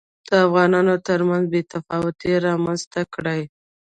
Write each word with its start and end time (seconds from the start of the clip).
دافغانانوترمنځ 0.29 1.45
بې 1.51 1.59
اتفاقي 1.63 2.31
رامنځته 2.47 3.01
کړي 3.13 3.41